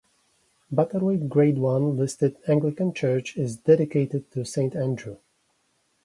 Butterwick 0.71 1.29
Grade 1.29 1.59
One 1.59 1.95
listed 1.95 2.35
Anglican 2.47 2.91
church 2.91 3.37
is 3.37 3.57
dedicated 3.57 4.31
to 4.31 4.43
Saint 4.43 4.75
Andrew. 4.75 5.17